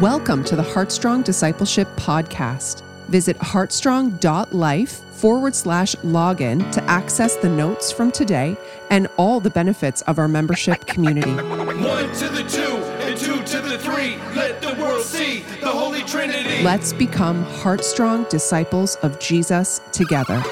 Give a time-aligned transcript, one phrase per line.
[0.00, 2.82] Welcome to the Heartstrong Discipleship Podcast.
[3.08, 8.58] Visit heartstrong.life forward slash login to access the notes from today
[8.90, 11.30] and all the benefits of our membership community.
[11.32, 14.18] One to the two and two to the three.
[14.34, 16.62] Let the world see the Holy Trinity.
[16.62, 20.42] Let's become Heartstrong disciples of Jesus together.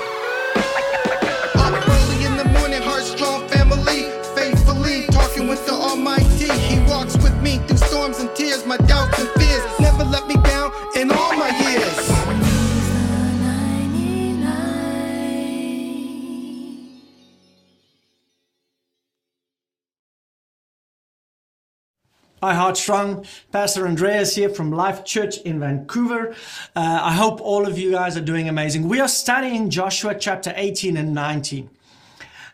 [22.45, 23.25] Hi, Heartstrong.
[23.53, 26.35] Pastor Andreas here from Life Church in Vancouver.
[26.77, 28.87] Uh, I hope all of you guys are doing amazing.
[28.87, 31.71] We are studying Joshua chapter 18 and 19.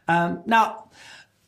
[0.07, 0.91] Um, now,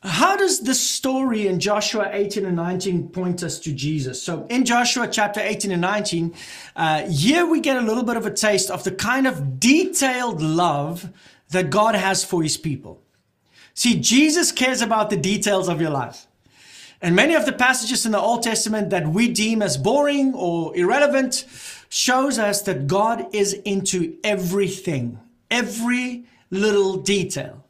[0.01, 4.21] how does the story in Joshua 18 and 19 point us to Jesus?
[4.21, 6.35] So, in Joshua chapter 18 and 19,
[6.75, 10.41] uh, here we get a little bit of a taste of the kind of detailed
[10.41, 11.13] love
[11.51, 13.01] that God has for his people.
[13.73, 16.27] See, Jesus cares about the details of your life.
[17.03, 20.73] And many of the passages in the Old Testament that we deem as boring or
[20.73, 21.45] irrelevant
[21.89, 25.19] shows us that God is into everything,
[25.51, 27.65] every little detail.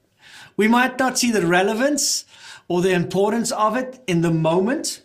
[0.55, 2.25] We might not see the relevance
[2.67, 5.01] or the importance of it in the moment,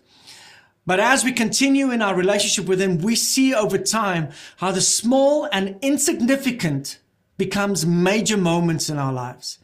[0.84, 4.82] but as we continue in our relationship with Him, we see over time how the
[4.82, 6.98] small and insignificant
[7.38, 9.58] becomes major moments in our lives.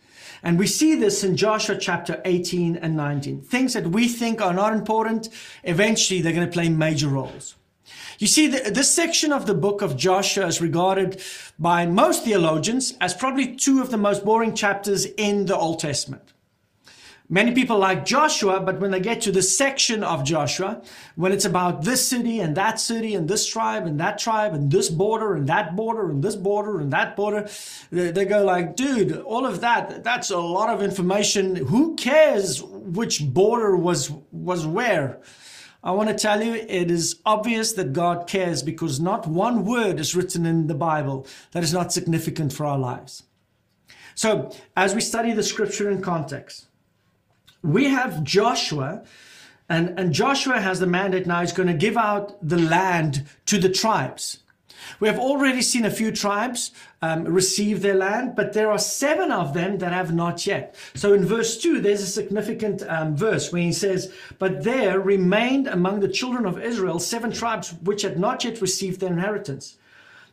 [0.44, 3.40] And we see this in Joshua chapter 18 and 19.
[3.40, 5.30] Things that we think are not important,
[5.62, 7.56] eventually they're going to play major roles.
[8.18, 11.20] You see, the, this section of the book of Joshua is regarded
[11.58, 16.33] by most theologians as probably two of the most boring chapters in the Old Testament.
[17.30, 20.82] Many people like Joshua, but when they get to the section of Joshua,
[21.16, 24.70] when it's about this city and that city and this tribe and that tribe and
[24.70, 27.48] this border and that border and this border and that border,
[27.90, 31.56] they, they go like, dude, all of that, that's a lot of information.
[31.56, 35.18] Who cares which border was, was where?
[35.82, 39.98] I want to tell you, it is obvious that God cares because not one word
[39.98, 43.22] is written in the Bible that is not significant for our lives.
[44.14, 46.68] So, as we study the scripture in context,
[47.64, 49.02] we have Joshua,
[49.68, 53.58] and, and Joshua has the mandate now, he's going to give out the land to
[53.58, 54.38] the tribes.
[55.00, 59.32] We have already seen a few tribes um, receive their land, but there are seven
[59.32, 60.76] of them that have not yet.
[60.94, 65.66] So in verse 2, there's a significant um, verse where he says, But there remained
[65.66, 69.76] among the children of Israel seven tribes which had not yet received their inheritance.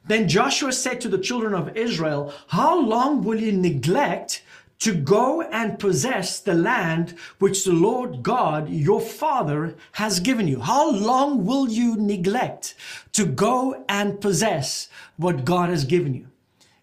[0.06, 4.44] Then Joshua said to the children of Israel, How long will you neglect
[4.82, 10.60] to go and possess the land which the Lord God, your father, has given you.
[10.60, 12.76] How long will you neglect
[13.14, 16.28] to go and possess what God has given you?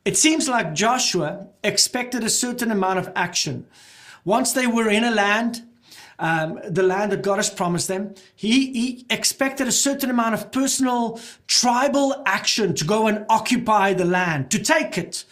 [0.04, 3.66] It seems like Joshua expected a certain amount of action.
[4.24, 5.62] Once they were in a land,
[6.20, 10.52] um, the land that God has promised them, he, he expected a certain amount of
[10.52, 15.24] personal tribal action to go and occupy the land, to take it,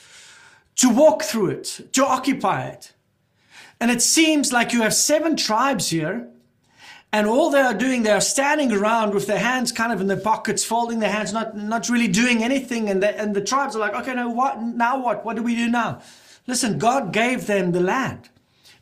[0.76, 2.92] to walk through it, to occupy it.
[3.80, 6.28] And it seems like you have seven tribes here,
[7.12, 10.06] and all they are doing, they are standing around with their hands kind of in
[10.06, 12.90] their pockets, folding their hands, not, not really doing anything.
[12.90, 14.60] And the, and the tribes are like, okay, now what?
[14.60, 15.24] Now what?
[15.24, 16.02] What do we do now?
[16.46, 18.28] Listen, God gave them the land.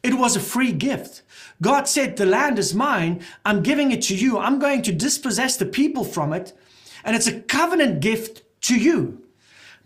[0.03, 1.23] It was a free gift.
[1.63, 3.23] God said, the land is mine.
[3.45, 4.39] I'm giving it to you.
[4.39, 6.53] I'm going to dispossess the people from it.
[7.05, 9.23] And it's a covenant gift to you.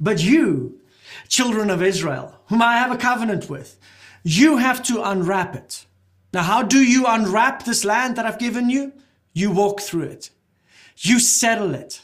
[0.00, 0.80] But you
[1.28, 3.78] children of Israel, whom I have a covenant with.
[4.22, 5.86] You have to unwrap it.
[6.32, 8.92] Now, how do you unwrap this land that I've given you?
[9.32, 10.30] You walk through it.
[10.96, 12.00] You settle it.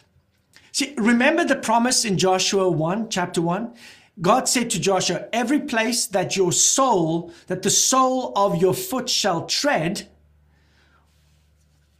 [0.72, 3.74] See, remember the promise in Joshua 1, chapter 1?
[4.20, 9.08] God said to Joshua, every place that your soul, that the sole of your foot
[9.08, 10.08] shall tread,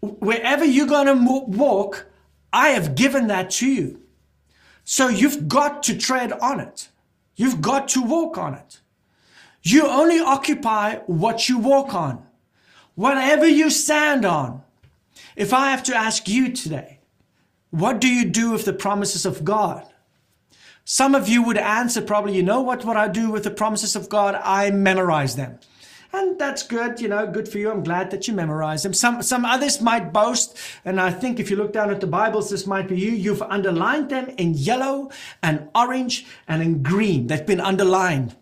[0.01, 2.07] wherever you're going to walk,
[2.53, 4.01] I have given that to you.
[4.85, 6.89] So you've got to tread on it.
[7.37, 8.81] You've got to walk on it.
[9.63, 12.25] You only occupy what you walk on.
[12.95, 14.63] Whatever you stand on.
[15.37, 17.01] If I have to ask you today,
[17.71, 19.85] what do you do with the promises of God?
[20.85, 23.97] Some of you would answer probably, you know what, what I do with the promises
[23.97, 24.39] of God?
[24.45, 25.59] I memorize them.
[26.17, 27.73] And that's good, you know, good for you.
[27.73, 28.95] I'm glad that you memorize them.
[28.95, 32.51] Some, some others might boast, and I think if you look down at the Bibles,
[32.51, 33.11] this might be you.
[33.11, 35.11] You've underlined them in yellow
[35.43, 37.27] and orange and in green.
[37.27, 38.37] They've been underlined.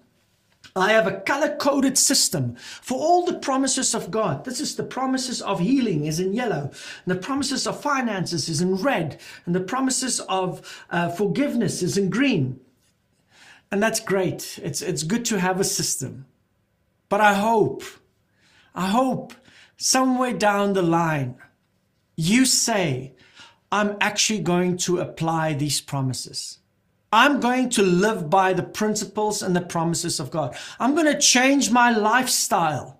[0.76, 4.44] I have a color coded system for all the promises of God.
[4.44, 6.70] This is the promises of healing is in yellow,
[7.06, 11.96] and the promises of finances is in red, and the promises of uh, forgiveness is
[11.96, 12.60] in green.
[13.70, 14.60] And that's great.
[14.62, 16.26] It's, it's good to have a system.
[17.12, 17.82] But I hope,
[18.74, 19.34] I hope
[19.76, 21.36] somewhere down the line,
[22.16, 23.12] you say,
[23.70, 26.60] I'm actually going to apply these promises.
[27.12, 30.56] I'm going to live by the principles and the promises of God.
[30.80, 32.98] I'm going to change my lifestyle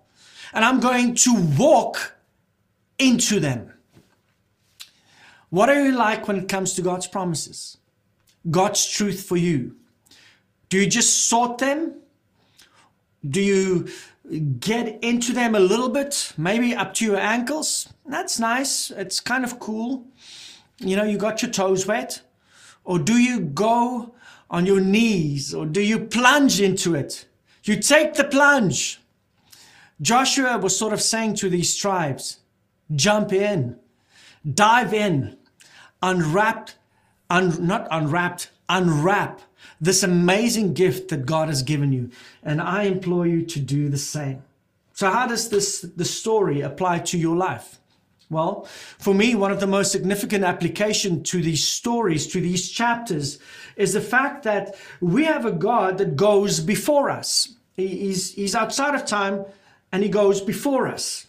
[0.53, 2.13] and I'm going to walk
[2.99, 3.73] into them.
[5.49, 7.79] What are you like when it comes to God's promises?
[8.51, 9.75] God's truth for you?
[10.69, 12.02] Do you just sort them?
[13.27, 13.87] Do you
[14.59, 17.89] get into them a little bit, maybe up to your ankles?
[18.05, 18.91] That's nice.
[18.91, 20.05] It's kind of cool.
[20.79, 22.21] You know, you got your toes wet.
[22.83, 24.13] Or do you go
[24.49, 25.53] on your knees?
[25.53, 27.25] Or do you plunge into it?
[27.63, 28.99] You take the plunge.
[30.01, 32.39] Joshua was sort of saying to these tribes,
[32.93, 33.77] jump in,
[34.53, 35.37] dive in,
[36.01, 36.75] unwrapped,
[37.29, 39.39] un, not unwrapped, unwrap
[39.83, 42.09] this amazing gift that God has given you.
[42.41, 44.41] And I implore you to do the same.
[44.93, 47.79] So how does this the story apply to your life?
[48.29, 48.63] Well,
[48.97, 53.39] for me, one of the most significant application to these stories, to these chapters,
[53.75, 57.49] is the fact that we have a God that goes before us.
[57.73, 59.45] He's, he's outside of time
[59.91, 61.27] and he goes before us.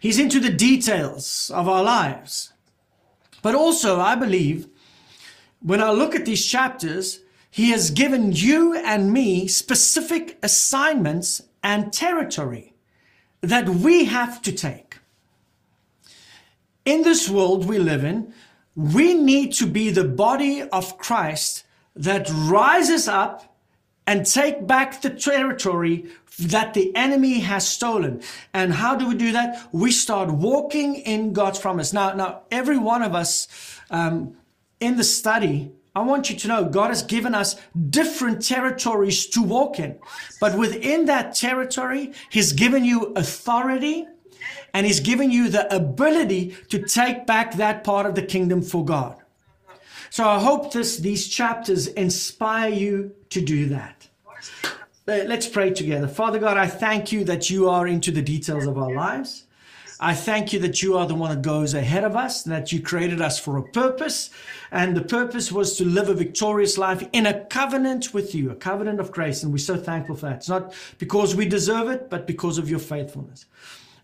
[0.00, 2.52] He's into the details of our lives.
[3.42, 4.66] But also, I believe,
[5.62, 7.20] when I look at these chapters,
[7.58, 12.72] he has given you and me specific assignments and territory
[13.40, 14.98] that we have to take
[16.84, 18.32] in this world we live in,
[18.76, 21.64] we need to be the body of Christ
[21.96, 23.58] that rises up
[24.06, 26.06] and take back the territory
[26.38, 28.22] that the enemy has stolen.
[28.54, 29.68] And how do we do that?
[29.72, 31.92] We start walking in God's promise.
[31.92, 33.48] Now, now every one of us
[33.90, 34.36] um,
[34.78, 37.56] in the study, I want you to know God has given us
[37.90, 39.98] different territories to walk in.
[40.40, 44.06] But within that territory, He's given you authority
[44.74, 48.84] and He's given you the ability to take back that part of the kingdom for
[48.84, 49.16] God.
[50.10, 54.08] So I hope this, these chapters inspire you to do that.
[55.06, 56.06] Uh, let's pray together.
[56.06, 59.44] Father God, I thank you that you are into the details of our lives.
[60.00, 62.70] I thank you that you are the one that goes ahead of us, and that
[62.70, 64.30] you created us for a purpose.
[64.70, 68.54] And the purpose was to live a victorious life in a covenant with you, a
[68.54, 69.42] covenant of grace.
[69.42, 70.36] And we're so thankful for that.
[70.36, 73.46] It's not because we deserve it, but because of your faithfulness.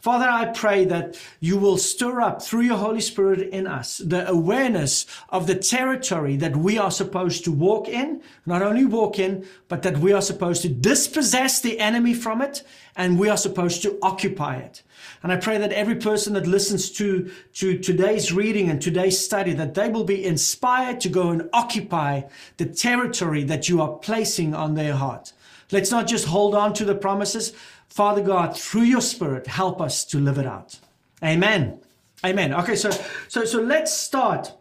[0.04, 4.28] Father, I pray that you will stir up through your Holy Spirit in us the
[4.28, 9.46] awareness of the territory that we are supposed to walk in, not only walk in,
[9.66, 12.62] but that we are supposed to dispossess the enemy from it
[12.94, 14.82] and we are supposed to occupy it.
[15.22, 19.54] And I pray that every person that listens to, to today's reading and today's study,
[19.54, 22.24] that they will be inspired to go and occupy
[22.58, 25.32] the territory that you are placing on their heart.
[25.72, 27.52] Let's not just hold on to the promises,
[27.94, 30.80] Father God, through your spirit, help us to live it out.
[31.22, 31.78] Amen.
[32.26, 32.52] Amen.
[32.52, 32.90] Okay, so
[33.28, 34.52] so so let's start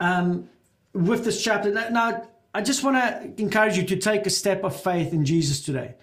[0.00, 0.48] um,
[0.94, 1.70] with this chapter.
[1.70, 5.60] Now, I just want to encourage you to take a step of faith in Jesus
[5.60, 5.94] today.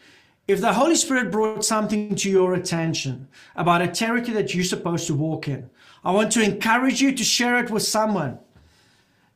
[0.48, 5.07] If the Holy Spirit brought something to your attention about a territory that you're supposed
[5.07, 5.68] to walk in,
[6.06, 8.38] I want to encourage you to share it with someone.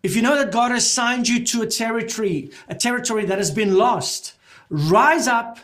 [0.04, 3.50] If you know that God has signed you to a territory, a territory that has
[3.50, 4.36] been lost,
[4.70, 5.58] rise up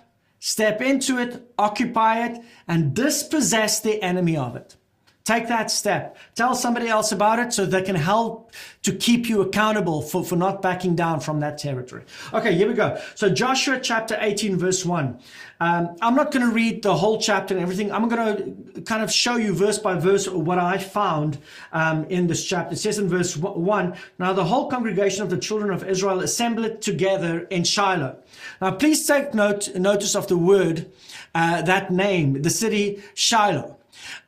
[0.45, 4.75] Step into it, occupy it, and dispossess the enemy of it.
[5.25, 6.17] Take that step.
[6.35, 8.51] Tell somebody else about it so they can help
[8.81, 12.03] to keep you accountable for, for not backing down from that territory.
[12.33, 12.99] Okay, here we go.
[13.15, 15.17] So, Joshua chapter 18, verse 1.
[15.61, 17.89] Um, I'm not going to read the whole chapter and everything.
[17.89, 21.37] I'm going to kind of show you verse by verse what I found
[21.71, 22.73] um, in this chapter.
[22.73, 26.81] It says in verse 1 Now the whole congregation of the children of Israel assembled
[26.81, 28.17] together in Shiloh.
[28.59, 30.91] Now, please take note, notice of the word,
[31.33, 33.77] uh, that name, the city Shiloh.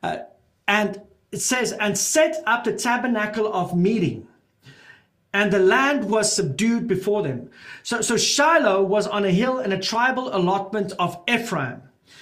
[0.01, 0.19] Uh,
[0.67, 4.27] and it says, and set up the tabernacle of meeting.
[5.33, 7.49] And the land was subdued before them.
[7.83, 11.81] So, so Shiloh was on a hill in a tribal allotment of Ephraim.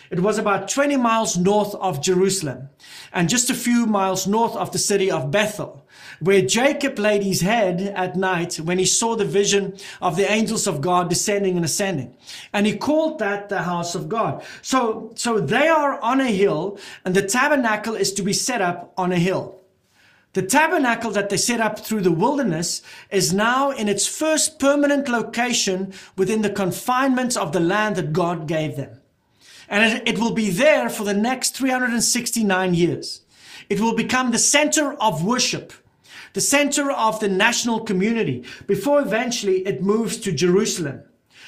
[0.09, 2.69] It was about 20 miles north of Jerusalem
[3.12, 5.82] and just a few miles north of the city of Bethel,
[6.23, 10.67] where Jacob laid his head at night when he saw the vision of the angels
[10.67, 12.15] of God descending and ascending.
[12.53, 14.43] And he called that the house of God.
[14.61, 18.93] So, so they are on a hill and the tabernacle is to be set up
[18.97, 19.59] on a hill.
[20.31, 25.07] The tabernacle that they set up through the wilderness is now in its first permanent
[25.07, 28.99] location within the confinements of the land that God gave them.
[29.69, 33.21] And it, it will be there for the next 369 years.
[33.69, 35.73] It will become the center of worship,
[36.33, 41.03] the center of the national community, before eventually it moves to Jerusalem.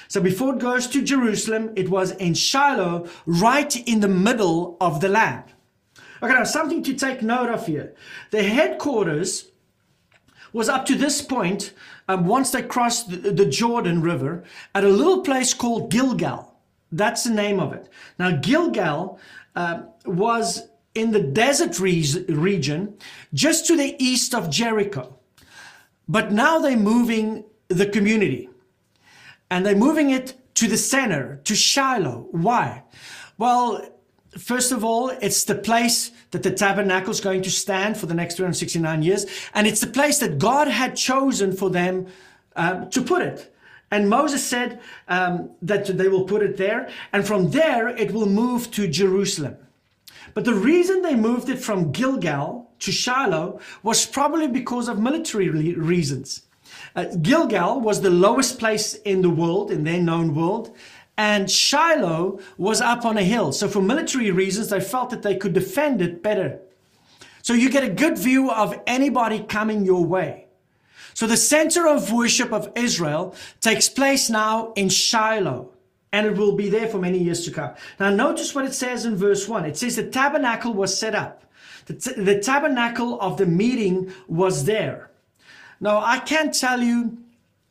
[0.07, 5.01] So before it goes to Jerusalem, it was in Shiloh, right in the middle of
[5.01, 5.45] the land.
[6.21, 7.95] Okay, now something to take note of here.
[8.31, 9.51] The headquarters
[10.53, 11.73] was up to this point,
[12.07, 16.55] um, once they crossed the, the Jordan River, at a little place called Gilgal.
[16.91, 17.89] That's the name of it.
[18.17, 19.19] Now, Gilgal
[19.55, 22.97] uh, was in the desert re- region
[23.33, 25.19] just to the east of Jericho.
[26.07, 28.49] But now they're moving the community
[29.51, 32.27] and they're moving it to the center, to Shiloh.
[32.31, 32.83] Why?
[33.37, 33.85] Well,
[34.37, 38.13] first of all, it's the place that the tabernacle is going to stand for the
[38.13, 39.25] next 369 years.
[39.53, 42.07] And it's the place that God had chosen for them
[42.55, 43.53] um, to put it.
[43.91, 46.89] And Moses said um, that they will put it there.
[47.13, 49.57] And from there, it will move to Jerusalem.
[50.35, 55.49] But the reason they moved it from Gilgal to Shiloh was probably because of military
[55.49, 56.43] reasons.
[56.93, 60.75] Uh, Gilgal was the lowest place in the world, in their known world,
[61.17, 63.53] and Shiloh was up on a hill.
[63.53, 66.59] So, for military reasons, they felt that they could defend it better.
[67.41, 70.47] So, you get a good view of anybody coming your way.
[71.13, 75.69] So, the center of worship of Israel takes place now in Shiloh,
[76.15, 77.71] and it will be there for many years to come.
[77.99, 81.43] Now, notice what it says in verse 1 it says the tabernacle was set up,
[81.87, 85.11] the, t- the tabernacle of the meeting was there.
[85.81, 87.17] Now, I can't tell you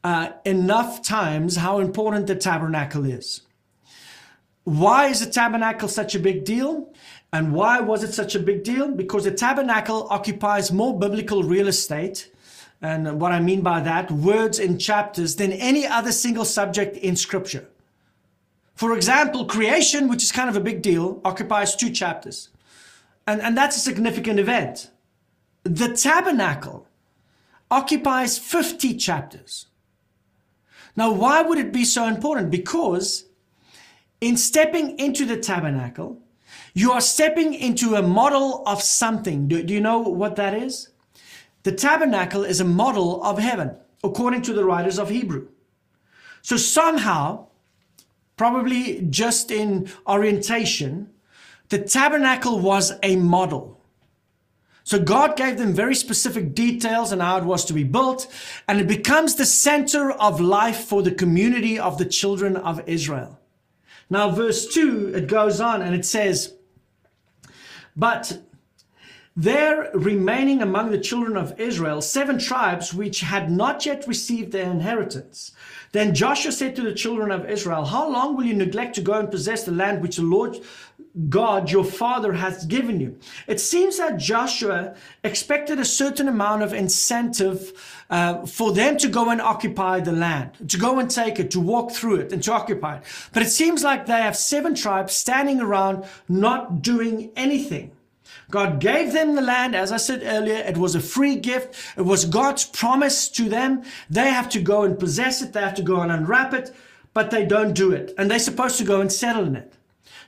[0.05, 3.41] uh, enough times how important the tabernacle is.
[4.65, 6.93] Why is the tabernacle such a big deal?
[7.33, 8.89] And why was it such a big deal?
[8.89, 12.31] Because the tabernacle occupies more biblical real estate,
[12.83, 17.17] and what I mean by that, words and chapters, than any other single subject in
[17.17, 17.67] Scripture.
[18.75, 22.51] For example, creation, which is kind of a big deal, occupies two chapters.
[23.27, 24.91] And, and that's a significant event.
[25.63, 26.87] The tabernacle
[27.71, 29.67] occupies 50 chapters.
[30.97, 32.51] Now, why would it be so important?
[32.51, 33.25] Because
[34.21, 36.21] in stepping into the tabernacle,
[36.73, 39.49] you are stepping into a model of something.
[39.49, 40.91] Do, do, you know what that is?
[41.63, 45.49] The tabernacle is a model of heaven, according to the writers of Hebrew.
[46.43, 47.47] So somehow,
[48.37, 51.11] probably just in orientation,
[51.69, 53.81] the tabernacle was a model.
[54.85, 58.27] So God gave them very specific details on how it was to be built,
[58.69, 63.41] and it becomes the center of life for the community of the children of Israel.
[64.11, 66.55] Now, verse 2, it goes on and it says,
[67.97, 68.43] But
[69.35, 74.71] there remaining among the children of Israel seven tribes which had not yet received their
[74.71, 75.53] inheritance.
[75.95, 79.13] Then Joshua said to the children of Israel, How long will you neglect to go
[79.13, 80.59] and possess the land which the Lord
[81.29, 83.17] God, your father, has given you.
[83.47, 87.61] It seems that Joshua expected a certain amount of incentive
[88.11, 91.61] uh, for them to go and occupy the land, to go and take it, to
[91.61, 93.05] walk through it, and to occupy it.
[93.33, 97.93] But it seems like they have seven tribes standing around not doing anything.
[98.51, 99.75] God gave them the land.
[99.75, 101.75] As I said earlier, it was a free gift.
[101.97, 103.83] It was God's promise to them.
[104.11, 105.53] They have to go and possess it.
[105.53, 106.75] They have to go and unwrap it,
[107.13, 108.13] but they don't do it.
[108.19, 109.73] And they're supposed to go and settle in it.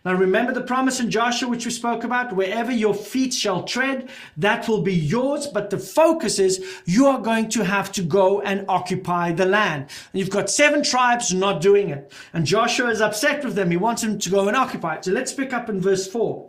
[0.04, 4.08] Now remember the promise in Joshua, which we spoke about, wherever your feet shall tread,
[4.36, 5.48] that will be yours.
[5.48, 9.82] But the focus is you are going to have to go and occupy the land.
[9.82, 12.12] And you've got seven tribes not doing it.
[12.32, 13.72] And Joshua is upset with them.
[13.72, 15.04] He wants them to go and occupy it.
[15.04, 16.45] So let's pick up in verse four.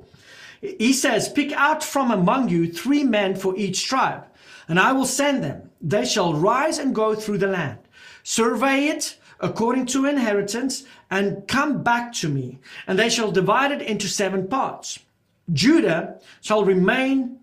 [0.62, 4.26] He says, pick out from among you three men for each tribe,
[4.68, 5.70] and I will send them.
[5.82, 7.80] They shall rise and go through the land.
[8.24, 13.82] Survey it according to inheritance and come back to me, and they shall divide it
[13.82, 15.00] into seven parts.
[15.54, 17.40] Judah shall remain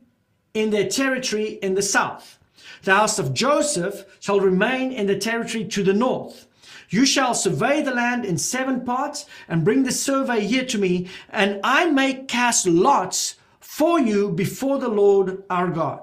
[0.52, 2.38] in their territory in the south.
[2.82, 6.46] The house of Joseph shall remain in the territory to the north.
[6.90, 11.08] You shall survey the land in seven parts and bring the survey here to me,
[11.30, 16.00] and I may cast lots for you before the Lord our God.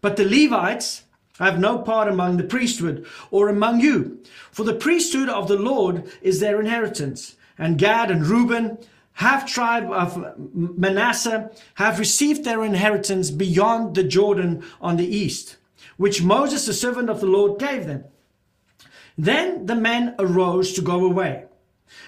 [0.00, 1.04] But the Levites
[1.38, 6.10] have no part among the priesthood or among you, for the priesthood of the Lord
[6.22, 7.36] is their inheritance.
[7.58, 8.78] And Gad and Reuben,
[9.14, 15.56] half tribe of Manasseh, have received their inheritance beyond the Jordan on the east,
[15.96, 18.04] which Moses, the servant of the Lord, gave them.
[19.18, 21.44] Then the men arose to go away.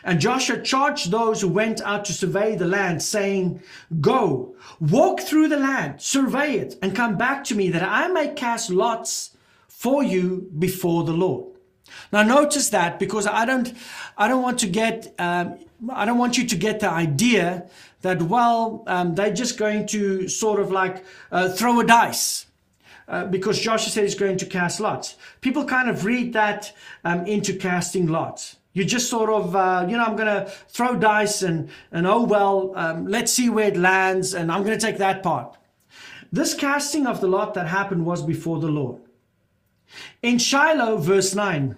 [0.04, 3.62] And Joshua charged those who went out to survey the land, saying,
[4.00, 8.28] Go, walk through the land, survey it, and come back to me, that I may
[8.34, 9.36] cast lots
[9.68, 11.46] for you before the Lord.
[12.12, 13.72] Now notice that because I don't,
[14.16, 15.58] I don't want to get, um,
[15.90, 17.68] I don't want you to get the idea
[18.02, 22.46] that well, um, they're just going to sort of like uh, throw a dice.
[23.08, 25.16] Uh, because Joshua said he's going to cast lots.
[25.40, 26.74] People kind of read that
[27.04, 28.56] um, into casting lots.
[28.74, 32.24] You just sort of, uh, you know, I'm going to throw dice and, and oh,
[32.24, 35.56] well, um, let's see where it lands, and I'm going to take that part.
[36.30, 39.00] This casting of the lot that happened was before the Lord.
[40.22, 41.76] In Shiloh, verse 9,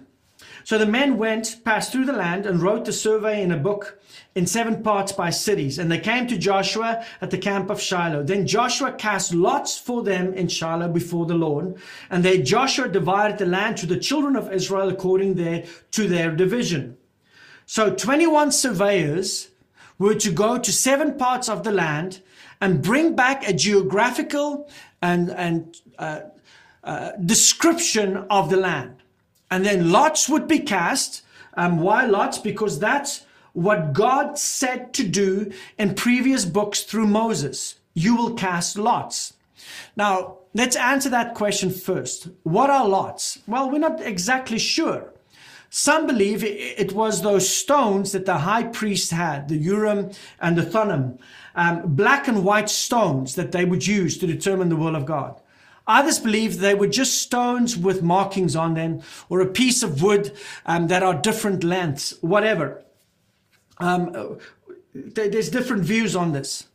[0.63, 3.99] so the men went, passed through the land, and wrote the survey in a book
[4.35, 5.79] in seven parts by cities.
[5.79, 8.23] And they came to Joshua at the camp of Shiloh.
[8.23, 11.75] Then Joshua cast lots for them in Shiloh before the Lord.
[12.09, 16.31] And there Joshua divided the land to the children of Israel according their, to their
[16.31, 16.97] division.
[17.65, 19.49] So 21 surveyors
[19.97, 22.21] were to go to seven parts of the land
[22.59, 24.69] and bring back a geographical
[25.01, 26.21] and, and uh,
[26.83, 29.00] uh, description of the land.
[29.51, 31.23] And then lots would be cast.
[31.55, 32.39] Um, why lots?
[32.39, 37.75] Because that's what God said to do in previous books through Moses.
[37.93, 39.33] You will cast lots.
[39.97, 42.29] Now, let's answer that question first.
[42.43, 43.39] What are lots?
[43.45, 45.13] Well, we're not exactly sure.
[45.69, 50.63] Some believe it was those stones that the high priest had, the Urim and the
[50.63, 51.17] Thummim,
[51.55, 55.40] um, black and white stones that they would use to determine the will of God.
[55.87, 60.31] Others believe they were just stones with markings on them or a piece of wood
[60.65, 62.83] um, that are different lengths, whatever.
[63.79, 64.37] Um,
[64.93, 66.67] there's different views on this.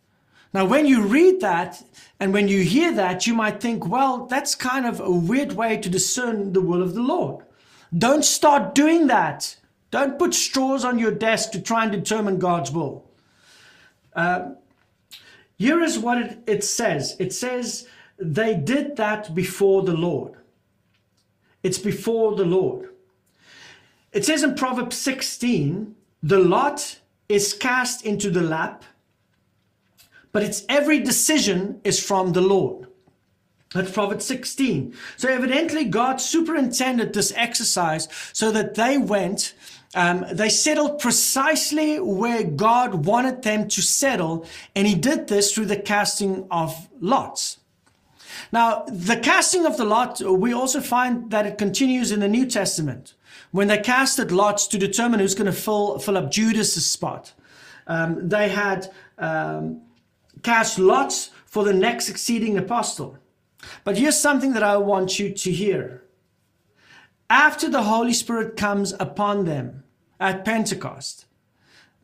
[0.52, 1.82] Now, when you read that
[2.18, 5.76] and when you hear that, you might think, well, that's kind of a weird way
[5.76, 7.44] to discern the will of the Lord.
[7.96, 9.56] Don't start doing that.
[9.90, 13.08] Don't put straws on your desk to try and determine God's will.
[14.14, 14.52] Uh,
[15.58, 17.86] here is what it, it says it says,
[18.18, 20.34] they did that before the Lord.
[21.62, 22.90] It's before the Lord.
[24.12, 28.84] It says in Proverbs 16, the lot is cast into the lap,
[30.32, 32.86] but its every decision is from the Lord.
[33.74, 34.94] That's Proverbs 16.
[35.16, 39.54] So evidently God superintended this exercise so that they went,
[39.94, 45.66] um, they settled precisely where God wanted them to settle, and he did this through
[45.66, 47.58] the casting of lots.
[48.52, 52.46] Now, the casting of the lot, we also find that it continues in the New
[52.46, 53.14] Testament
[53.50, 57.32] when they casted lots to determine who's going to fill, fill up Judas's spot.
[57.86, 59.82] Um, they had um,
[60.42, 63.18] cast lots for the next succeeding apostle.
[63.84, 66.02] But here's something that I want you to hear.
[67.28, 69.84] After the Holy Spirit comes upon them
[70.20, 71.26] at Pentecost,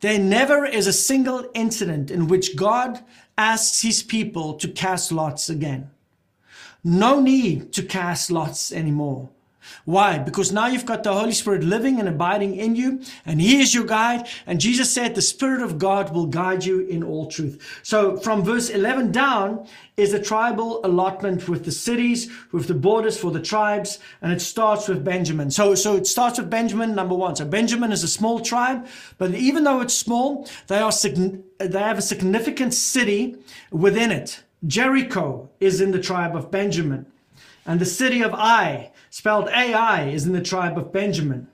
[0.01, 3.03] there never is a single incident in which God
[3.37, 5.91] asks his people to cast lots again.
[6.83, 9.29] No need to cast lots anymore.
[9.85, 10.17] Why?
[10.17, 13.73] Because now you've got the Holy Spirit living and abiding in you, and He is
[13.73, 14.27] your guide.
[14.45, 17.79] And Jesus said, The Spirit of God will guide you in all truth.
[17.83, 23.17] So from verse 11 down is the tribal allotment with the cities, with the borders
[23.17, 25.51] for the tribes, and it starts with Benjamin.
[25.51, 27.35] So, so it starts with Benjamin, number one.
[27.35, 28.85] So Benjamin is a small tribe,
[29.17, 33.37] but even though it's small, they are they have a significant city
[33.71, 34.42] within it.
[34.65, 37.05] Jericho is in the tribe of Benjamin.
[37.65, 41.47] And the city of Ai, spelled Ai, is in the tribe of Benjamin.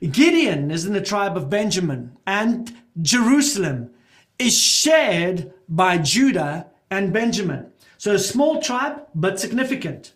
[0.00, 2.16] Gibeon is in the tribe of Benjamin.
[2.26, 3.90] And Jerusalem
[4.38, 7.72] is shared by Judah and Benjamin.
[7.98, 10.12] So a small tribe, but significant.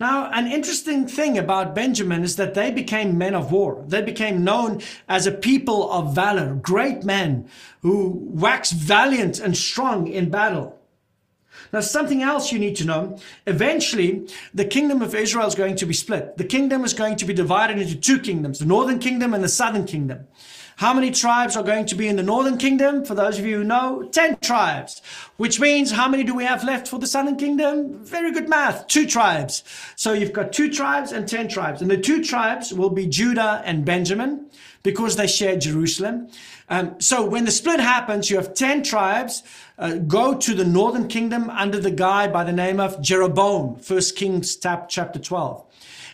[0.00, 3.84] Now, an interesting thing about Benjamin is that they became men of war.
[3.86, 7.48] They became known as a people of valor, great men
[7.82, 10.79] who waxed valiant and strong in battle.
[11.72, 15.86] Now, something else you need to know eventually, the kingdom of Israel is going to
[15.86, 16.36] be split.
[16.36, 19.48] The kingdom is going to be divided into two kingdoms the northern kingdom and the
[19.48, 20.26] southern kingdom.
[20.80, 23.04] How many tribes are going to be in the northern kingdom?
[23.04, 25.02] For those of you who know, 10 tribes.
[25.36, 28.02] Which means how many do we have left for the southern kingdom?
[28.02, 28.86] Very good math.
[28.86, 29.62] Two tribes.
[29.96, 31.82] So you've got two tribes and 10 tribes.
[31.82, 34.48] And the two tribes will be Judah and Benjamin
[34.82, 36.28] because they share Jerusalem.
[36.68, 39.42] Um, so when the split happens, you have 10 tribes
[39.78, 44.00] uh, go to the northern kingdom under the guy by the name of Jeroboam, 1
[44.16, 45.64] Kings chapter 12.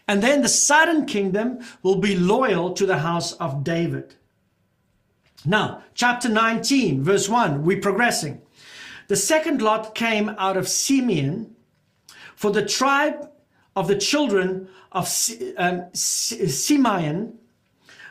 [0.08, 4.14] And then the southern kingdom will be loyal to the house of David.
[5.44, 8.42] Now, chapter 19, verse 1, we're progressing.
[9.08, 11.54] The second lot came out of Simeon,
[12.34, 13.30] for the tribe
[13.76, 15.08] of the children of
[15.56, 17.38] um, Simeon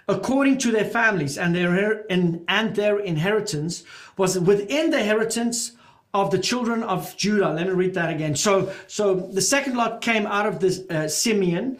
[0.07, 3.83] according to their families, and their and their inheritance
[4.17, 5.73] was within the inheritance
[6.13, 7.49] of the children of Judah.
[7.49, 8.35] Let me read that again.
[8.35, 11.77] So, so the second lot came out of this uh, Simeon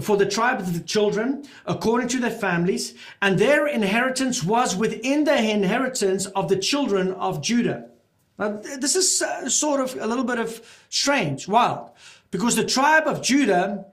[0.00, 5.24] for the tribe of the children according to their families, and their inheritance was within
[5.24, 7.88] the inheritance of the children of Judah.
[8.38, 10.60] Now, this is uh, sort of a little bit of
[10.90, 11.90] strange, wild,
[12.30, 13.86] because the tribe of Judah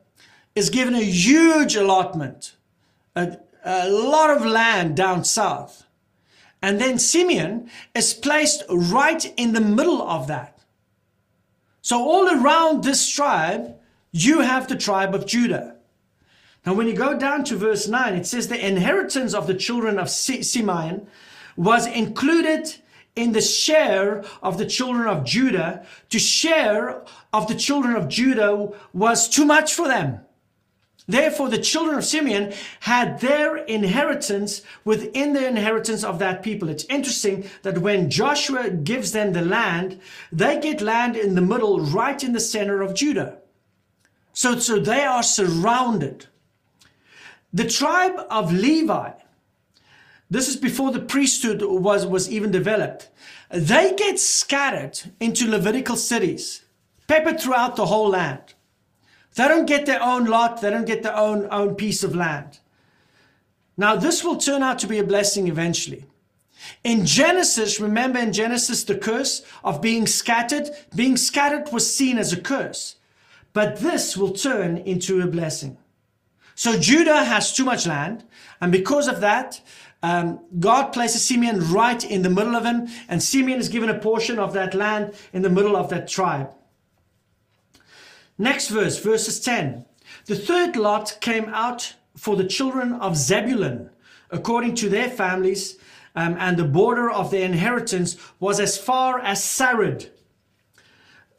[0.56, 2.56] is given a huge allotment,
[3.16, 5.86] a, a lot of land down south.
[6.62, 10.60] And then Simeon is placed right in the middle of that.
[11.82, 13.76] So, all around this tribe,
[14.14, 15.76] you have the tribe of Judah.
[16.66, 20.00] Now, when you go down to verse 9, it says the inheritance of the children
[20.00, 21.08] of Simeon
[21.58, 22.76] was included
[23.16, 25.86] in the share of the children of Judah.
[26.10, 30.20] To share of the children of Judah was too much for them.
[31.08, 36.70] Therefore, the children of Simeon had their inheritance within the inheritance of that people.
[36.70, 40.00] It's interesting that when Joshua gives them the land,
[40.32, 43.40] they get land in the middle, right in the center of Judah.
[44.32, 46.28] So, so they are surrounded.
[47.52, 49.12] The tribe of Levi,
[50.30, 53.10] this is before the priesthood was, was even developed,
[53.50, 56.64] they get scattered into Levitical cities,
[57.08, 58.56] peppered throughout the whole land.
[59.36, 62.60] They don't get their own lot, they don't get their own, own piece of land.
[63.76, 66.06] Now, this will turn out to be a blessing eventually.
[66.84, 70.70] In Genesis, remember in Genesis, the curse of being scattered?
[70.96, 72.96] Being scattered was seen as a curse,
[73.54, 75.78] but this will turn into a blessing.
[76.56, 78.24] So Judah has too much land,
[78.62, 79.60] and because of that,
[80.04, 83.98] um, God places Simeon right in the middle of him, and Simeon is given a
[84.00, 86.52] portion of that land in the middle of that tribe.
[88.38, 89.86] Next verse, verses 10.
[90.26, 93.90] The third lot came out for the children of Zebulun,
[94.32, 95.78] according to their families,
[96.16, 100.10] um, and the border of their inheritance was as far as Sarid.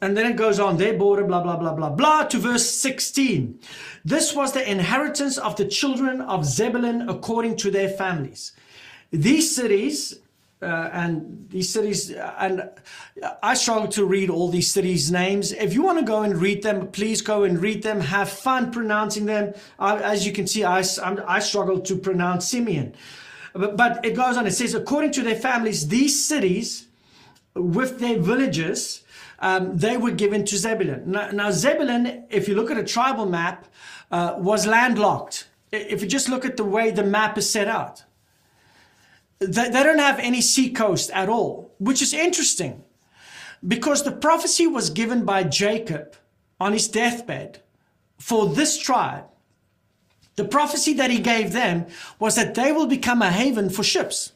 [0.01, 3.59] And then it goes on, their border, blah, blah, blah, blah, blah, to verse 16.
[4.03, 8.51] This was the inheritance of the children of Zebulun according to their families.
[9.11, 10.19] These cities
[10.65, 12.69] uh, and these cities and
[13.43, 15.51] i struggle to read all these cities names.
[15.51, 17.99] If you want to go and read them please go and read them.
[18.01, 19.53] Have fun pronouncing them.
[19.77, 20.83] Uh, as you can see i,
[21.27, 22.95] I struggle to pronounce simeon.
[23.53, 24.47] But, but it goes on.
[24.47, 26.87] It says according to their families these cities
[27.53, 29.03] with their villages
[29.39, 31.11] um, they were given to zebulun.
[31.11, 33.67] Now, now, zebulun if you look at a tribal map
[34.11, 35.47] uh, was landlocked.
[35.71, 38.03] If you just look at the way the map is set out
[39.47, 42.83] they, they don't have any seacoast at all, which is interesting
[43.67, 46.15] because the prophecy was given by Jacob
[46.59, 47.61] on his deathbed
[48.17, 49.25] for this tribe.
[50.35, 51.87] The prophecy that he gave them
[52.19, 54.33] was that they will become a haven for ships.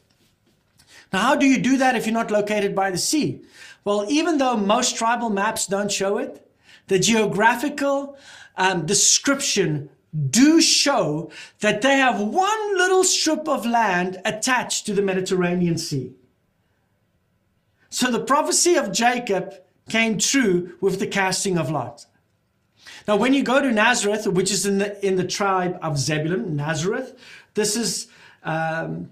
[1.12, 3.42] Now, how do you do that if you're not located by the sea?
[3.84, 6.46] Well, even though most tribal maps don't show it,
[6.86, 8.16] the geographical
[8.56, 9.90] um, description
[10.30, 16.12] do show that they have one little strip of land attached to the Mediterranean Sea.
[17.90, 19.54] So the prophecy of Jacob
[19.88, 22.06] came true with the casting of Lot.
[23.06, 26.56] Now, when you go to Nazareth, which is in the in the tribe of Zebulun,
[26.56, 27.18] Nazareth,
[27.54, 28.08] this is
[28.44, 29.10] um,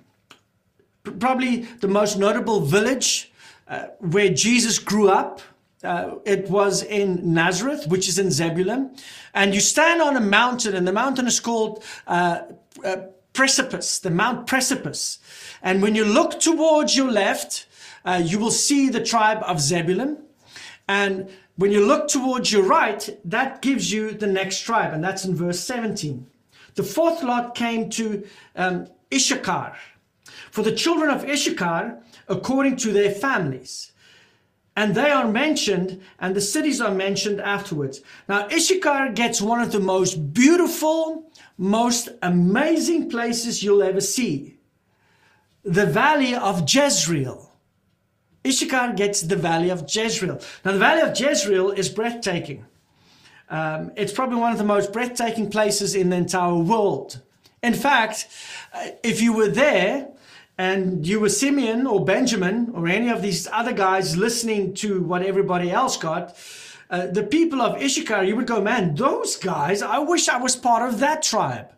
[1.18, 3.32] probably the most notable village
[3.66, 5.40] uh, where Jesus grew up.
[5.84, 8.96] Uh, it was in Nazareth, which is in Zebulun.
[9.32, 12.40] And you stand on a mountain, and the mountain is called uh,
[12.84, 12.96] uh,
[13.32, 15.20] Precipice, the Mount Precipice.
[15.62, 17.66] And when you look towards your left,
[18.04, 20.18] uh, you will see the tribe of Zebulun.
[20.88, 25.24] And when you look towards your right, that gives you the next tribe, and that's
[25.24, 26.26] in verse 17.
[26.74, 29.76] The fourth lot came to um, Issachar.
[30.50, 33.92] For the children of Issachar, according to their families
[34.78, 38.00] and they are mentioned and the cities are mentioned afterwards.
[38.28, 44.54] Now, Issachar gets one of the most beautiful, most amazing places you'll ever see
[45.64, 47.50] the valley of Jezreel.
[48.46, 50.40] Issachar gets the valley of Jezreel.
[50.64, 52.64] Now, the valley of Jezreel is breathtaking.
[53.50, 57.20] Um, it's probably one of the most breathtaking places in the entire world.
[57.64, 58.28] In fact,
[58.72, 60.12] uh, if you were there,
[60.58, 65.22] and you were Simeon or Benjamin or any of these other guys listening to what
[65.22, 66.36] everybody else got,
[66.90, 70.56] uh, the people of Issachar, you would go, man, those guys, I wish I was
[70.56, 71.68] part of that tribe.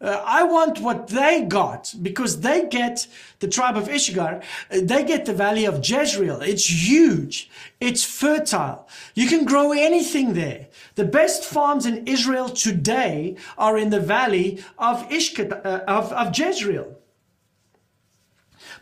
[0.00, 3.06] Uh, I want what they got because they get
[3.38, 4.42] the tribe of Issachar.
[4.70, 6.40] uh, They get the valley of Jezreel.
[6.42, 7.50] It's huge.
[7.80, 8.88] It's fertile.
[9.14, 10.66] You can grow anything there.
[10.96, 16.36] The best farms in Israel today are in the valley of Ishkat, uh, of, of
[16.36, 16.96] Jezreel.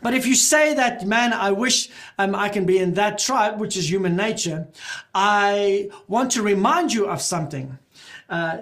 [0.03, 1.89] But if you say that, man, I wish
[2.19, 4.67] um, I can be in that tribe, which is human nature,
[5.15, 7.79] I want to remind you of something.
[8.29, 8.57] Uh,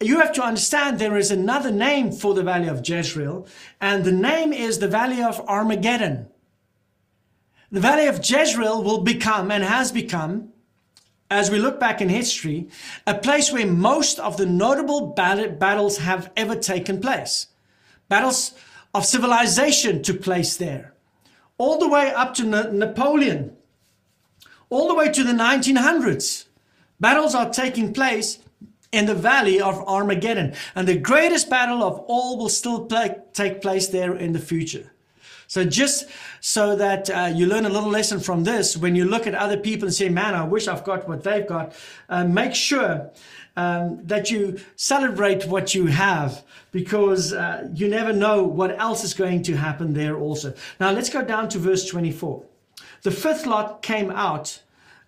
[0.00, 3.46] you have to understand there is another name for the valley of Jezreel,
[3.80, 6.28] and the name is the valley of Armageddon.
[7.72, 10.50] The valley of Jezreel will become and has become,
[11.30, 12.68] as we look back in history,
[13.06, 17.46] a place where most of the notable bat- battles have ever taken place.
[18.08, 18.52] Battles
[18.96, 20.94] of civilization took place there,
[21.58, 23.56] all the way up to Na- Napoleon,
[24.70, 26.46] all the way to the 1900s.
[26.98, 28.38] Battles are taking place
[28.92, 33.60] in the valley of Armageddon, and the greatest battle of all will still play, take
[33.60, 34.92] place there in the future.
[35.48, 36.06] So, just
[36.40, 39.56] so that uh, you learn a little lesson from this, when you look at other
[39.56, 41.74] people and say, Man, I wish I've got what they've got,
[42.08, 43.10] uh, make sure
[43.56, 49.14] um, that you celebrate what you have because uh, you never know what else is
[49.14, 50.52] going to happen there also.
[50.78, 52.44] Now, let's go down to verse 24.
[53.02, 54.60] The fifth lot came out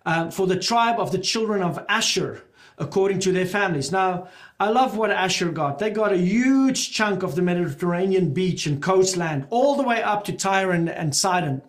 [0.05, 2.43] uh, for the tribe of the children of Asher
[2.79, 3.91] according to their families.
[3.91, 5.79] Now, I love what Asher got.
[5.79, 10.23] They got a huge chunk of the Mediterranean beach and coastland, all the way up
[10.25, 11.61] to Tyre and, and Sidon.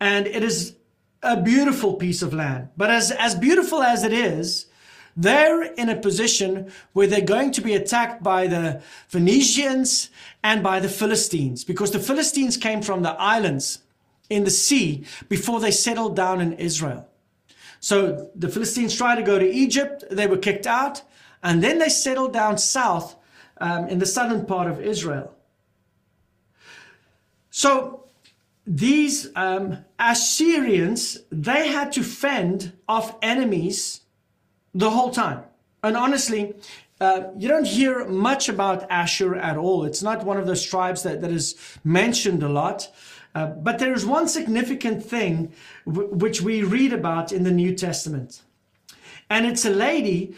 [0.00, 0.76] And it is
[1.22, 2.68] a beautiful piece of land.
[2.76, 4.66] But as, as beautiful as it is,
[5.16, 10.10] they're in a position where they're going to be attacked by the Phoenicians
[10.42, 13.78] and by the Philistines because the Philistines came from the islands
[14.28, 17.08] in the sea before they settled down in Israel.
[17.80, 21.02] So the Philistines tried to go to Egypt, they were kicked out,
[21.42, 23.16] and then they settled down south
[23.58, 25.34] um, in the southern part of Israel.
[27.50, 28.04] So
[28.66, 34.02] these um, Assyrians, they had to fend off enemies
[34.76, 35.42] the whole time.
[35.82, 36.54] And honestly,
[37.00, 39.84] uh, you don't hear much about Asher at all.
[39.84, 42.88] It's not one of those tribes that, that is mentioned a lot.
[43.34, 45.52] Uh, but there is one significant thing
[45.84, 48.42] w- which we read about in the New Testament.
[49.28, 50.34] And it's a lady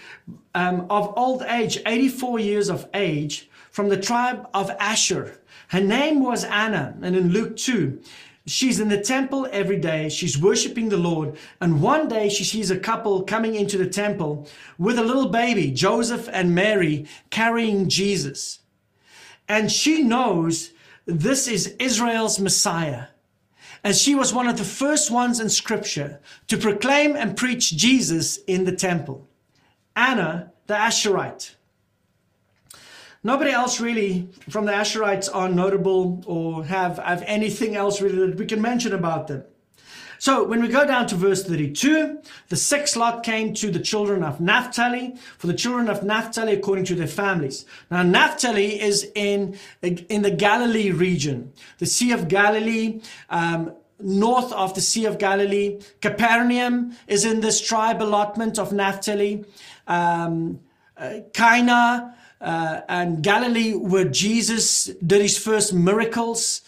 [0.55, 5.41] um, of old age, 84 years of age, from the tribe of Asher.
[5.69, 6.97] Her name was Anna.
[7.03, 8.01] And in Luke 2,
[8.51, 10.09] she's in the temple every day.
[10.09, 11.37] She's worshiping the Lord.
[11.61, 15.71] And one day she sees a couple coming into the temple with a little baby,
[15.71, 18.61] Joseph and Mary, carrying Jesus.
[19.49, 20.73] And she knows
[21.07, 23.07] this is Israel's Messiah.
[23.85, 28.39] And she was one of the first ones in scripture to proclaim and preach Jesus
[28.47, 29.27] in the temple.
[29.95, 31.55] Anna, the Asherite.
[33.25, 38.39] Nobody else really from the Asherites are notable or have, have anything else really that
[38.39, 39.45] we can mention about them.
[40.21, 44.25] So when we go down to verse 32, the sixth lot came to the children
[44.25, 47.65] of Naphtali, for the children of Naphtali according to their families.
[47.91, 53.01] Now Naphtali is in, in the Galilee region, the Sea of Galilee,
[53.31, 55.81] um, north of the Sea of Galilee.
[56.01, 59.45] Capernaum is in this tribe allotment of Naphtali.
[59.87, 60.61] Um,
[60.97, 61.21] uh,
[62.41, 66.63] uh, and Galilee, where Jesus did his first miracles,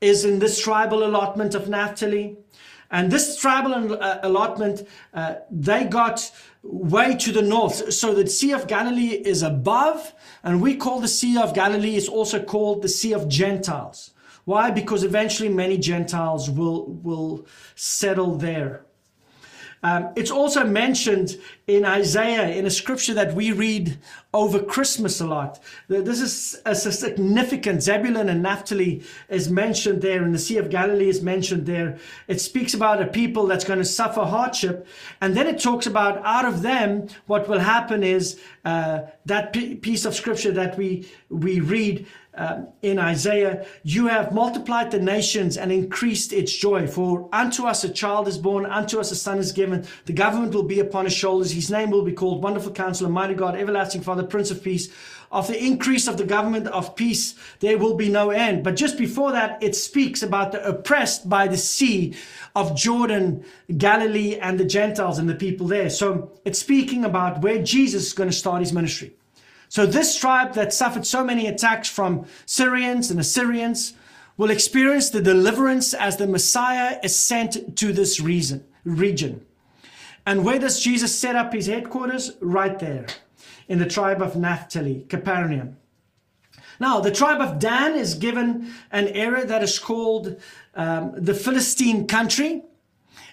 [0.00, 2.36] is in this tribal allotment of Naphtali.
[2.90, 6.30] And this tribal uh, allotment, uh, they got
[6.62, 7.92] way to the north.
[7.92, 12.08] So the Sea of Galilee is above, and we call the Sea of Galilee is
[12.08, 14.12] also called the Sea of Gentiles.
[14.44, 14.70] Why?
[14.70, 18.84] Because eventually many Gentiles will, will settle there.
[19.82, 23.98] Um, it's also mentioned in Isaiah in a scripture that we read
[24.34, 25.60] over Christmas a lot.
[25.88, 27.82] This is a significant.
[27.82, 31.98] Zebulun and Naphtali is mentioned there, and the Sea of Galilee is mentioned there.
[32.28, 34.86] It speaks about a people that's going to suffer hardship,
[35.20, 40.04] and then it talks about out of them what will happen is uh, that piece
[40.04, 45.70] of scripture that we we read um, in Isaiah, you have multiplied the nations and
[45.70, 46.88] increased its joy.
[46.88, 49.86] For unto us a child is born, unto us a son is given.
[50.06, 51.53] The government will be upon his shoulders.
[51.54, 54.88] His name will be called Wonderful Counselor, Mighty God, Everlasting Father, Prince of Peace.
[55.32, 58.62] Of the increase of the government of peace, there will be no end.
[58.62, 62.14] But just before that, it speaks about the oppressed by the sea
[62.54, 63.44] of Jordan,
[63.76, 65.90] Galilee, and the Gentiles and the people there.
[65.90, 69.14] So it's speaking about where Jesus is going to start his ministry.
[69.68, 73.94] So this tribe that suffered so many attacks from Syrians and Assyrians
[74.36, 79.44] will experience the deliverance as the Messiah is sent to this reason, region.
[80.26, 82.32] And where does Jesus set up his headquarters?
[82.40, 83.06] Right there
[83.68, 85.76] in the tribe of Naphtali, Capernaum.
[86.80, 90.40] Now, the tribe of Dan is given an area that is called
[90.74, 92.62] um, the Philistine country.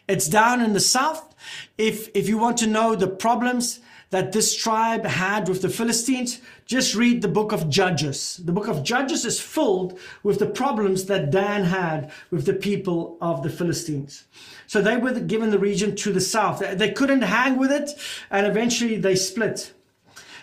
[0.08, 1.34] It's down in the south.
[1.78, 3.80] If, if you want to know the problems
[4.12, 8.40] that this tribe had with the Philistines, just read the book of Judges.
[8.44, 13.18] The book of Judges is filled with the problems that Dan had with the people
[13.22, 14.26] of the Philistines.
[14.68, 16.60] So they were given the region to the south.
[16.60, 17.92] They couldn't hang with it,
[18.30, 19.74] and eventually they split.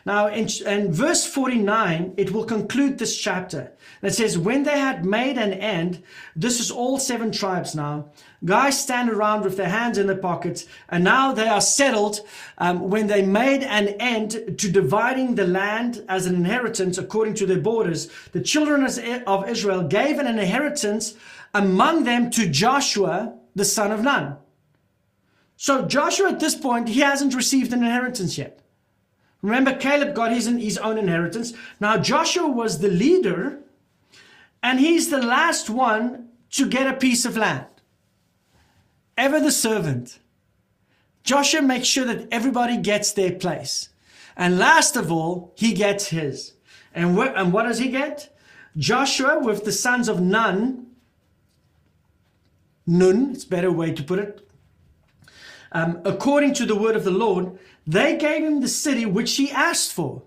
[0.09, 3.73] Now, in, in verse 49, it will conclude this chapter.
[4.01, 6.03] It says, When they had made an end,
[6.35, 8.09] this is all seven tribes now.
[8.43, 12.21] Guys stand around with their hands in their pockets, and now they are settled
[12.57, 17.45] um, when they made an end to dividing the land as an inheritance according to
[17.45, 18.09] their borders.
[18.33, 18.87] The children
[19.27, 21.17] of Israel gave an inheritance
[21.53, 24.39] among them to Joshua, the son of Nun.
[25.59, 28.63] So, Joshua at this point, he hasn't received an inheritance yet.
[29.43, 31.53] Remember, Caleb got his, his own inheritance.
[31.81, 33.61] Now, Joshua was the leader,
[34.63, 37.67] and he's the last one to get a piece of land.
[39.17, 40.19] Ever the servant.
[41.23, 43.91] Joshua makes sure that everybody gets their place.
[44.37, 46.55] And last of all, he gets his.
[46.95, 48.37] And, wh- and what does he get?
[48.77, 50.87] Joshua with the sons of Nun,
[52.87, 54.49] Nun, it's a better way to put it,
[55.73, 59.51] um, according to the word of the Lord, they gave him the city which he
[59.51, 60.23] asked for.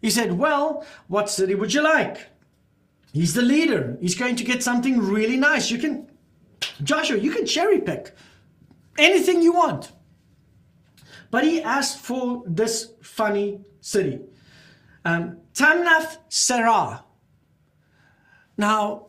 [0.00, 2.28] He said, Well, what city would you like?
[3.12, 3.98] He's the leader.
[4.00, 5.70] He's going to get something really nice.
[5.70, 6.10] You can,
[6.82, 8.14] Joshua, you can cherry pick
[8.98, 9.92] anything you want.
[11.30, 14.20] But he asked for this funny city,
[15.04, 17.02] um, Timnath Serah.
[18.56, 19.08] Now,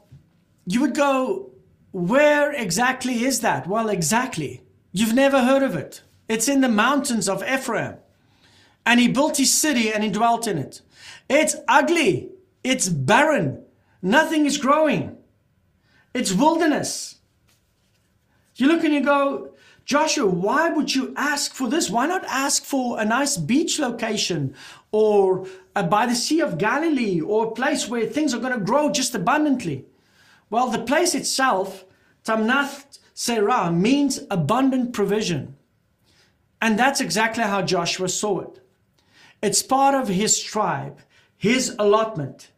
[0.65, 1.51] you would go,
[1.93, 3.67] where exactly is that?
[3.67, 4.63] Well, exactly.
[4.91, 6.01] You've never heard of it.
[6.27, 7.97] It's in the mountains of Ephraim.
[8.85, 10.81] And he built his city and he dwelt in it.
[11.29, 12.29] It's ugly.
[12.63, 13.63] It's barren.
[14.01, 15.17] Nothing is growing.
[16.13, 17.15] It's wilderness.
[18.55, 19.51] You look and you go,
[19.85, 21.89] Joshua, why would you ask for this?
[21.89, 24.55] Why not ask for a nice beach location
[24.91, 28.65] or uh, by the Sea of Galilee or a place where things are going to
[28.65, 29.85] grow just abundantly?
[30.49, 31.85] Well, the place itself,
[32.23, 35.54] Timnath Serah, means abundant provision.
[36.65, 38.59] And that's exactly how Joshua saw it.
[39.39, 40.97] It's part of his tribe,
[41.37, 42.49] his allotment.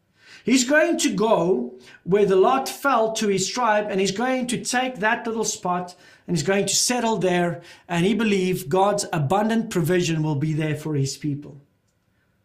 [0.46, 4.64] He's going to go where the lot fell to his tribe, and he's going to
[4.64, 5.94] take that little spot
[6.26, 7.62] and he's going to settle there.
[7.90, 11.60] And he believes God's abundant provision will be there for his people.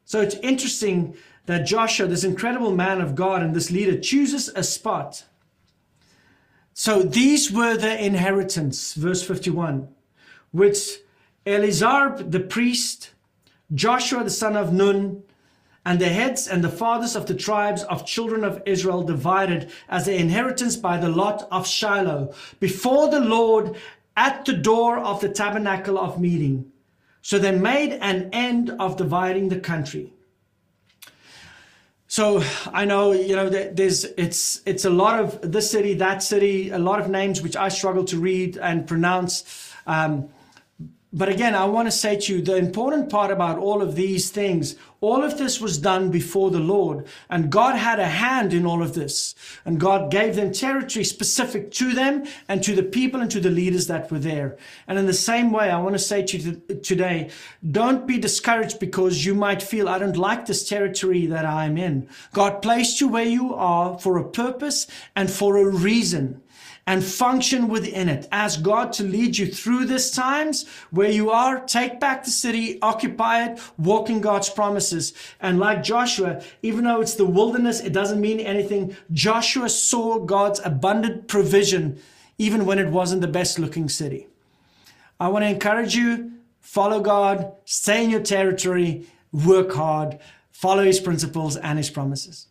[0.04, 1.14] So it's interesting
[1.46, 5.24] that Joshua, this incredible man of God and this leader, chooses a spot
[6.74, 9.88] so these were the inheritance, verse 51,
[10.52, 10.98] which
[11.46, 13.10] Eleazar the priest,
[13.74, 15.22] Joshua the son of Nun,
[15.84, 20.06] and the heads and the fathers of the tribes of children of Israel divided as
[20.06, 23.76] their inheritance by the lot of Shiloh before the Lord
[24.16, 26.70] at the door of the tabernacle of meeting.
[27.22, 30.12] So they made an end of dividing the country.
[32.06, 36.68] So I know you know there's it's it's a lot of this city, that city,
[36.68, 39.72] a lot of names which I struggle to read and pronounce.
[39.86, 40.28] Um,
[41.14, 44.30] but again, I want to say to you the important part about all of these
[44.30, 48.64] things, all of this was done before the Lord, and God had a hand in
[48.64, 49.34] all of this.
[49.66, 53.50] And God gave them territory specific to them and to the people and to the
[53.50, 54.56] leaders that were there.
[54.88, 57.28] And in the same way, I want to say to you today,
[57.70, 62.08] don't be discouraged because you might feel, I don't like this territory that I'm in.
[62.32, 66.40] God placed you where you are for a purpose and for a reason
[66.86, 68.26] and function within it.
[68.32, 71.60] Ask God to lead you through these times where you are.
[71.60, 75.12] Take back the city, occupy it, walk in God's promises.
[75.40, 78.96] And like Joshua, even though it's the wilderness, it doesn't mean anything.
[79.12, 82.00] Joshua saw God's abundant provision
[82.38, 84.26] even when it wasn't the best looking city.
[85.20, 90.18] I want to encourage you follow God, stay in your territory, work hard,
[90.50, 92.46] follow his principles and his promises.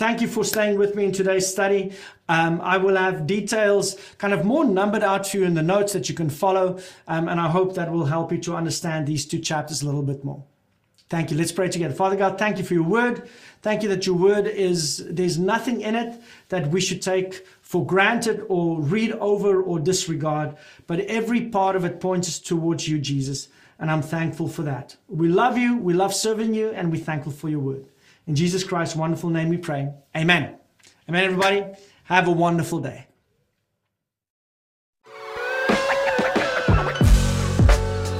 [0.00, 1.92] Thank you for staying with me in today's study.
[2.26, 5.92] Um, I will have details kind of more numbered out for you in the notes
[5.92, 6.78] that you can follow.
[7.06, 10.02] Um, and I hope that will help you to understand these two chapters a little
[10.02, 10.42] bit more.
[11.10, 11.36] Thank you.
[11.36, 11.92] Let's pray together.
[11.92, 13.28] Father God, thank you for your word.
[13.60, 17.84] Thank you that your word is, there's nothing in it that we should take for
[17.84, 22.98] granted or read over or disregard, but every part of it points us towards you,
[22.98, 23.48] Jesus.
[23.78, 24.96] And I'm thankful for that.
[25.08, 27.84] We love you, we love serving you, and we're thankful for your word.
[28.26, 29.92] In Jesus Christ's wonderful name we pray.
[30.16, 30.56] Amen.
[31.08, 31.64] Amen, everybody.
[32.04, 33.06] Have a wonderful day.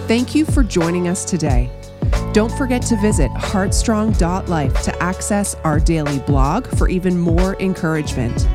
[0.07, 1.71] Thank you for joining us today.
[2.33, 8.49] Don't forget to visit heartstrong.life to access our daily blog for even more encouragement.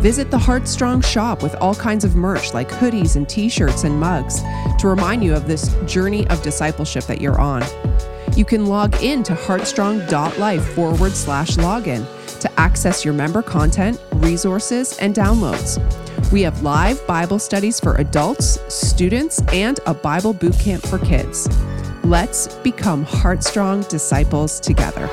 [0.00, 4.00] Visit the Heartstrong shop with all kinds of merch like hoodies and t shirts and
[4.00, 4.40] mugs
[4.78, 7.62] to remind you of this journey of discipleship that you're on.
[8.36, 12.06] You can log in to heartstrong.life forward slash login
[12.40, 15.78] to access your member content, resources, and downloads.
[16.32, 21.48] We have live Bible studies for adults, students, and a Bible boot camp for kids.
[22.04, 25.08] Let's become Heartstrong disciples together.